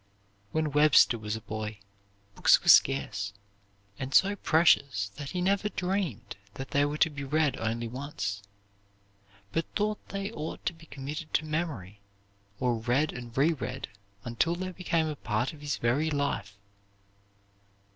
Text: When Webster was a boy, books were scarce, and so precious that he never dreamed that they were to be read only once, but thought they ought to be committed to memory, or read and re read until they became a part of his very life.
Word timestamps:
When 0.51 0.71
Webster 0.71 1.19
was 1.19 1.35
a 1.35 1.41
boy, 1.41 1.77
books 2.33 2.59
were 2.63 2.69
scarce, 2.69 3.33
and 3.99 4.15
so 4.15 4.35
precious 4.35 5.09
that 5.17 5.29
he 5.29 5.41
never 5.41 5.69
dreamed 5.69 6.37
that 6.55 6.71
they 6.71 6.85
were 6.85 6.97
to 6.97 7.09
be 7.11 7.23
read 7.23 7.55
only 7.57 7.87
once, 7.87 8.41
but 9.51 9.67
thought 9.75 10.09
they 10.09 10.31
ought 10.31 10.65
to 10.65 10.73
be 10.73 10.87
committed 10.87 11.31
to 11.35 11.45
memory, 11.45 12.01
or 12.59 12.77
read 12.77 13.13
and 13.13 13.37
re 13.37 13.53
read 13.53 13.89
until 14.25 14.55
they 14.55 14.71
became 14.71 15.05
a 15.05 15.15
part 15.15 15.53
of 15.53 15.61
his 15.61 15.77
very 15.77 16.09
life. 16.09 16.57